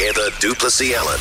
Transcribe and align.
Heather 0.00 0.30
du 0.40 0.54
Plessis-Allan. 0.54 1.20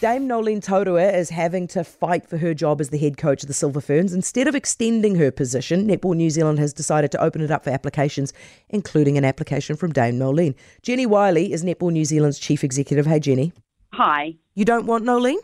Dame 0.00 0.26
Noeline 0.26 0.60
Taurua 0.60 1.14
is 1.14 1.30
having 1.30 1.68
to 1.68 1.84
fight 1.84 2.28
for 2.28 2.36
her 2.38 2.52
job 2.52 2.80
as 2.80 2.88
the 2.88 2.98
head 2.98 3.16
coach 3.16 3.44
of 3.44 3.46
the 3.46 3.54
Silver 3.54 3.80
Ferns. 3.80 4.12
Instead 4.12 4.48
of 4.48 4.56
extending 4.56 5.14
her 5.14 5.30
position, 5.30 5.86
Netball 5.86 6.16
New 6.16 6.28
Zealand 6.28 6.58
has 6.58 6.72
decided 6.72 7.12
to 7.12 7.22
open 7.22 7.42
it 7.42 7.52
up 7.52 7.62
for 7.62 7.70
applications, 7.70 8.32
including 8.70 9.16
an 9.18 9.24
application 9.24 9.76
from 9.76 9.92
Dame 9.92 10.18
Noeline. 10.18 10.56
Jennie 10.82 11.06
Wyllie 11.06 11.52
is 11.52 11.62
Netball 11.62 11.92
New 11.92 12.04
Zealand's 12.04 12.40
chief 12.40 12.64
executive. 12.64 13.06
Hey, 13.06 13.20
Jennie. 13.20 13.52
Hi. 13.92 14.34
You 14.56 14.64
don't 14.64 14.86
want 14.86 15.04
Noeline? 15.04 15.38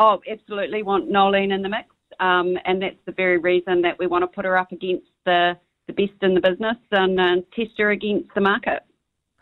Oh, 0.00 0.20
absolutely 0.28 0.82
want 0.82 1.08
Noeline 1.08 1.52
in 1.52 1.62
the 1.62 1.68
mix. 1.68 1.94
Um, 2.18 2.58
and 2.64 2.82
that's 2.82 2.98
the 3.06 3.12
very 3.12 3.38
reason 3.38 3.82
that 3.82 4.00
we 4.00 4.08
want 4.08 4.24
to 4.24 4.26
put 4.26 4.44
her 4.44 4.58
up 4.58 4.72
against 4.72 5.06
the, 5.24 5.56
the 5.86 5.92
best 5.92 6.20
in 6.22 6.34
the 6.34 6.40
business 6.40 6.78
and 6.90 7.20
uh, 7.20 7.36
test 7.54 7.78
her 7.78 7.92
against 7.92 8.34
the 8.34 8.40
market. 8.40 8.82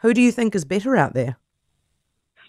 Who 0.02 0.12
do 0.12 0.20
you 0.20 0.32
think 0.32 0.54
is 0.54 0.66
better 0.66 0.94
out 0.94 1.14
there? 1.14 1.38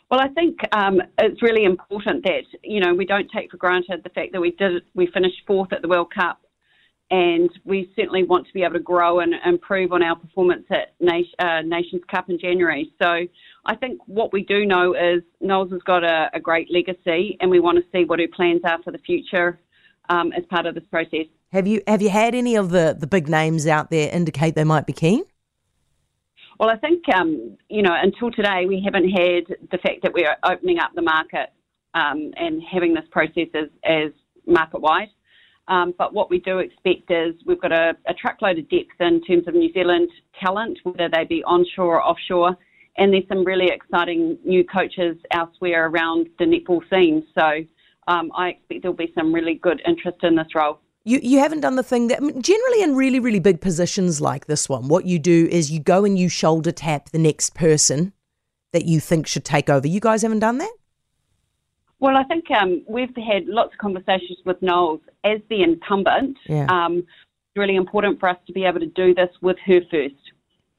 Well, 0.09 0.19
I 0.19 0.27
think 0.29 0.59
um, 0.71 1.01
it's 1.19 1.41
really 1.43 1.65
important 1.65 2.23
that 2.23 2.43
you 2.63 2.79
know 2.79 2.93
we 2.93 3.05
don't 3.05 3.29
take 3.29 3.51
for 3.51 3.57
granted 3.57 4.01
the 4.03 4.09
fact 4.09 4.31
that 4.33 4.41
we 4.41 4.51
did 4.51 4.83
we 4.95 5.07
finished 5.13 5.41
fourth 5.45 5.71
at 5.71 5.83
the 5.83 5.87
World 5.87 6.11
Cup, 6.13 6.41
and 7.11 7.49
we 7.63 7.91
certainly 7.95 8.23
want 8.23 8.47
to 8.47 8.53
be 8.53 8.63
able 8.63 8.73
to 8.73 8.79
grow 8.79 9.19
and 9.19 9.35
improve 9.45 9.91
on 9.91 10.01
our 10.01 10.15
performance 10.15 10.65
at 10.71 10.95
uh, 11.39 11.61
Nations 11.61 12.01
Cup 12.09 12.29
in 12.29 12.39
January. 12.39 12.91
So 12.99 13.27
I 13.65 13.75
think 13.75 14.01
what 14.07 14.33
we 14.33 14.43
do 14.43 14.65
know 14.65 14.95
is 14.95 15.21
Noels 15.41 15.71
has 15.71 15.81
got 15.83 16.03
a, 16.03 16.31
a 16.33 16.39
great 16.39 16.71
legacy, 16.71 17.37
and 17.39 17.51
we 17.51 17.59
want 17.59 17.77
to 17.77 17.83
see 17.91 18.03
what 18.03 18.19
her 18.19 18.27
plans 18.35 18.61
are 18.63 18.81
for 18.81 18.91
the 18.91 18.99
future 18.99 19.59
um, 20.09 20.31
as 20.33 20.43
part 20.49 20.65
of 20.65 20.73
this 20.73 20.85
process. 20.89 21.27
Have 21.51 21.67
you 21.67 21.81
have 21.85 22.01
you 22.01 22.09
had 22.09 22.33
any 22.33 22.55
of 22.55 22.71
the 22.71 22.97
the 22.99 23.07
big 23.07 23.29
names 23.29 23.67
out 23.67 23.91
there 23.91 24.09
indicate 24.11 24.55
they 24.55 24.63
might 24.63 24.87
be 24.87 24.93
keen? 24.93 25.23
Well, 26.59 26.69
I 26.69 26.75
think, 26.75 27.03
um, 27.15 27.57
you 27.69 27.81
know, 27.81 27.95
until 27.95 28.31
today, 28.31 28.65
we 28.67 28.81
haven't 28.83 29.09
had 29.09 29.45
the 29.71 29.77
fact 29.77 30.01
that 30.03 30.11
we're 30.13 30.35
opening 30.43 30.79
up 30.79 30.91
the 30.93 31.01
market 31.01 31.53
um, 31.93 32.31
and 32.35 32.61
having 32.69 32.93
this 32.93 33.05
process 33.11 33.47
as, 33.55 33.69
as 33.85 34.11
market 34.45 34.81
wide. 34.81 35.07
Um, 35.69 35.93
but 35.97 36.13
what 36.13 36.29
we 36.29 36.39
do 36.39 36.59
expect 36.59 37.09
is 37.11 37.35
we've 37.45 37.61
got 37.61 37.71
a, 37.71 37.93
a, 38.07 38.13
truckload 38.13 38.57
of 38.57 38.67
depth 38.69 38.99
in 38.99 39.21
terms 39.23 39.47
of 39.47 39.53
New 39.53 39.71
Zealand 39.71 40.09
talent, 40.43 40.79
whether 40.83 41.07
they 41.13 41.23
be 41.23 41.43
onshore 41.45 41.97
or 41.97 42.03
offshore. 42.03 42.57
And 42.97 43.13
there's 43.13 43.27
some 43.29 43.45
really 43.45 43.67
exciting 43.67 44.37
new 44.43 44.65
coaches 44.65 45.15
elsewhere 45.31 45.87
around 45.87 46.27
the 46.39 46.45
netball 46.45 46.81
scene. 46.89 47.23
So 47.37 47.63
um, 48.07 48.31
I 48.35 48.49
expect 48.49 48.81
there'll 48.81 48.97
be 48.97 49.13
some 49.15 49.33
really 49.33 49.55
good 49.55 49.81
interest 49.87 50.17
in 50.23 50.35
this 50.35 50.47
role. 50.55 50.79
You, 51.05 51.19
you 51.23 51.39
haven't 51.39 51.61
done 51.61 51.75
the 51.75 51.83
thing 51.83 52.09
that 52.09 52.19
generally 52.19 52.83
in 52.83 52.95
really, 52.95 53.19
really 53.19 53.39
big 53.39 53.61
positions 53.61 54.19
like 54.19 54.47
this 54.47 54.67
one, 54.67 54.89
what 54.89 55.05
you 55.05 55.17
do 55.17 55.47
is 55.49 55.71
you 55.71 55.79
go 55.79 56.03
and 56.03 56.19
you 56.19 56.27
shoulder 56.27 56.71
tap 56.71 57.09
the 57.09 57.17
next 57.17 57.55
person 57.55 58.11
that 58.73 58.85
you 58.85 58.99
think 58.99 59.25
should 59.25 59.45
take 59.45 59.69
over. 59.69 59.87
You 59.87 60.01
guys 60.01 60.21
haven't 60.21 60.39
done 60.39 60.57
that? 60.57 60.71
Well, 61.99 62.17
I 62.17 62.23
think 62.25 62.45
um, 62.51 62.83
we've 62.87 63.15
had 63.15 63.45
lots 63.47 63.73
of 63.73 63.79
conversations 63.79 64.39
with 64.45 64.61
Noels 64.61 65.01
as 65.23 65.39
the 65.49 65.63
incumbent. 65.63 66.37
Yeah. 66.47 66.67
Um, 66.69 66.97
it's 66.97 67.57
really 67.57 67.75
important 67.75 68.19
for 68.19 68.29
us 68.29 68.37
to 68.47 68.53
be 68.53 68.65
able 68.65 68.81
to 68.81 68.87
do 68.87 69.13
this 69.13 69.29
with 69.41 69.57
her 69.65 69.79
first. 69.89 70.15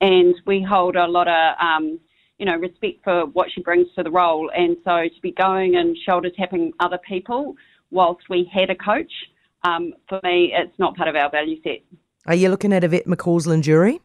And 0.00 0.34
we 0.46 0.62
hold 0.62 0.96
a 0.96 1.06
lot 1.06 1.28
of, 1.28 1.56
um, 1.60 1.98
you 2.38 2.46
know, 2.46 2.56
respect 2.56 3.04
for 3.04 3.26
what 3.26 3.48
she 3.54 3.62
brings 3.62 3.86
to 3.96 4.02
the 4.02 4.10
role. 4.10 4.50
And 4.54 4.76
so 4.84 5.02
to 5.02 5.20
be 5.22 5.32
going 5.32 5.76
and 5.76 5.96
shoulder 6.08 6.30
tapping 6.30 6.72
other 6.78 6.98
people 7.08 7.56
whilst 7.90 8.28
we 8.28 8.50
had 8.52 8.68
a 8.68 8.76
coach– 8.76 9.12
um, 9.62 9.94
for 10.08 10.20
me, 10.24 10.52
it's 10.56 10.78
not 10.78 10.96
part 10.96 11.08
of 11.08 11.16
our 11.16 11.30
value 11.30 11.60
set. 11.62 11.80
Are 12.26 12.34
you 12.34 12.48
looking 12.48 12.72
at 12.72 12.84
Yvette 12.84 13.06
McCausland-Durie? 13.06 14.00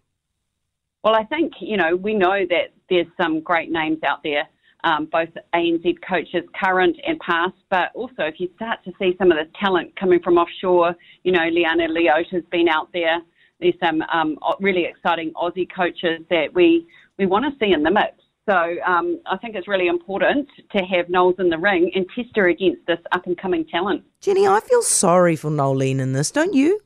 Well, 1.03 1.15
I 1.15 1.23
think, 1.25 1.53
you 1.59 1.77
know, 1.77 1.95
we 1.95 2.13
know 2.13 2.45
that 2.49 2.73
there's 2.89 3.07
some 3.21 3.41
great 3.41 3.71
names 3.71 3.99
out 4.03 4.23
there, 4.23 4.47
um, 4.83 5.07
both 5.11 5.29
ANZ 5.53 5.95
coaches, 6.07 6.43
current 6.59 6.97
and 7.05 7.19
past, 7.19 7.55
but 7.69 7.91
also 7.93 8.23
if 8.23 8.39
you 8.39 8.49
start 8.55 8.83
to 8.85 8.91
see 8.99 9.15
some 9.17 9.31
of 9.31 9.37
the 9.37 9.49
talent 9.59 9.95
coming 9.99 10.19
from 10.21 10.37
offshore, 10.37 10.95
you 11.23 11.31
know, 11.31 11.47
Liana 11.47 11.87
Leota's 11.87 12.43
been 12.51 12.67
out 12.67 12.89
there. 12.93 13.21
There's 13.59 13.75
some 13.83 14.01
um, 14.13 14.37
really 14.59 14.85
exciting 14.85 15.31
Aussie 15.33 15.67
coaches 15.73 16.21
that 16.29 16.53
we, 16.53 16.87
we 17.17 17.25
want 17.25 17.45
to 17.45 17.51
see 17.63 17.71
in 17.71 17.83
the 17.83 17.91
mix. 17.91 18.13
So 18.47 18.75
um, 18.85 19.19
I 19.25 19.37
think 19.37 19.55
it's 19.55 19.67
really 19.67 19.87
important 19.87 20.47
to 20.71 20.83
have 20.83 21.09
Noels 21.09 21.35
in 21.39 21.49
the 21.49 21.57
ring 21.57 21.91
and 21.95 22.05
test 22.15 22.29
her 22.35 22.47
against 22.47 22.85
this 22.85 22.99
up 23.11 23.25
and 23.25 23.35
coming 23.37 23.65
talent. 23.65 24.03
Jennie, 24.21 24.47
I 24.47 24.59
feel 24.59 24.83
sorry 24.83 25.35
for 25.35 25.49
Noeline 25.49 25.99
in 25.99 26.13
this, 26.13 26.29
don't 26.29 26.53
you? 26.53 26.79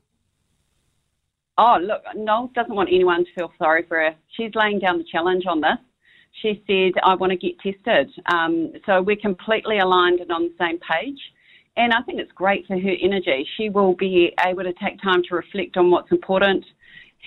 Oh, 1.58 1.76
look, 1.78 2.02
Noels 2.16 2.50
doesn't 2.54 2.74
want 2.74 2.88
anyone 2.90 3.26
to 3.26 3.30
feel 3.34 3.52
sorry 3.58 3.84
for 3.86 3.98
her. 3.98 4.14
She's 4.36 4.54
laying 4.54 4.78
down 4.78 4.96
the 4.96 5.04
challenge 5.04 5.44
on 5.46 5.60
this. 5.60 5.76
She 6.40 6.62
said, 6.66 6.98
I 7.02 7.14
want 7.14 7.32
to 7.32 7.36
get 7.36 7.58
tested. 7.58 8.10
Um, 8.32 8.72
so 8.86 9.02
we're 9.02 9.16
completely 9.16 9.78
aligned 9.78 10.20
and 10.20 10.32
on 10.32 10.44
the 10.44 10.54
same 10.58 10.78
page. 10.78 11.18
And 11.76 11.92
I 11.92 12.00
think 12.02 12.20
it's 12.20 12.32
great 12.32 12.66
for 12.66 12.78
her 12.78 12.94
energy. 13.02 13.46
She 13.58 13.68
will 13.68 13.94
be 13.94 14.32
able 14.46 14.62
to 14.62 14.72
take 14.82 15.00
time 15.02 15.22
to 15.28 15.34
reflect 15.34 15.76
on 15.76 15.90
what's 15.90 16.10
important, 16.10 16.64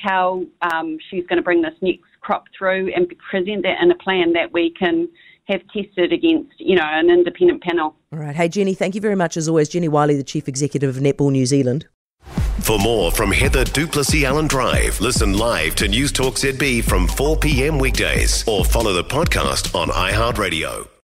how 0.02 0.46
um, 0.62 0.98
she's 1.10 1.28
going 1.28 1.38
to 1.38 1.44
bring 1.44 1.62
this 1.62 1.76
next 1.82 2.06
crop 2.24 2.46
through 2.58 2.92
and 2.96 3.14
present 3.30 3.64
that 3.64 3.82
in 3.82 3.92
a 3.92 3.96
plan 3.96 4.34
that 4.34 4.52
we 4.52 4.74
can 4.78 5.08
have 5.46 5.62
tested 5.74 6.14
against, 6.14 6.54
you 6.58 6.76
know, 6.76 6.86
an 6.86 7.10
independent 7.10 7.62
panel. 7.62 7.96
All 8.12 8.20
right. 8.20 8.36
Hey, 8.36 8.48
Jennie, 8.48 8.74
thank 8.74 8.96
you 8.96 9.02
very 9.02 9.16
much 9.16 9.36
as 9.36 9.50
always. 9.50 9.70
Jennie 9.70 9.90
Wyllie, 9.90 10.16
the 10.16 10.24
Chief 10.24 10.48
Executive 10.48 10.96
of 10.96 11.02
Netball 11.02 11.32
New 11.32 11.46
Zealand. 11.46 11.88
For 12.62 12.80
more 12.80 13.12
from 13.12 13.32
Heather 13.32 13.66
du 13.66 13.86
Plessis-Allan 13.86 14.48
Drive, 14.48 15.02
listen 15.02 15.38
live 15.38 15.76
to 15.76 15.88
News 15.88 16.14
Talk 16.14 16.36
ZB 16.36 16.84
from 16.86 17.08
4 17.08 17.38
p.m. 17.38 17.78
weekdays 17.78 18.48
or 18.48 18.64
follow 18.64 18.94
the 18.94 19.04
podcast 19.04 19.76
on 19.76 19.90
iHeartRadio. 19.90 20.93